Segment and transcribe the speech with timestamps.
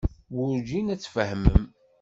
[0.35, 1.63] Werǧin ad tfehmem.